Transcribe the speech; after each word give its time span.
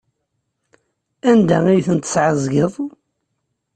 Anda 1.31 1.57
ay 1.71 1.81
ten-tesɛeẓgeḍ? 1.87 2.73